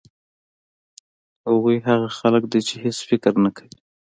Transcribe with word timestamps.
هغوی 1.47 1.77
هغه 1.87 2.07
خلک 2.17 2.43
دي 2.51 2.59
چې 2.67 2.75
هېڅ 2.83 2.97
فکر 3.09 3.33
نه 3.43 3.49
کوي. 3.57 3.75